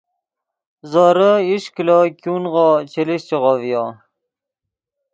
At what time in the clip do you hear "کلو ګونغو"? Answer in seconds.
1.75-2.69